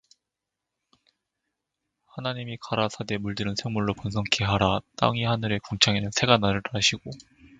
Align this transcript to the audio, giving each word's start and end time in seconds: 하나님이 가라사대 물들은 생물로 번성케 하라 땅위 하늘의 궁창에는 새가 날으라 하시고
하나님이 2.07 2.57
가라사대 2.59 3.19
물들은 3.19 3.55
생물로 3.55 3.93
번성케 3.93 4.43
하라 4.45 4.79
땅위 4.97 5.25
하늘의 5.25 5.59
궁창에는 5.59 6.09
새가 6.11 6.39
날으라 6.39 6.63
하시고 6.73 7.11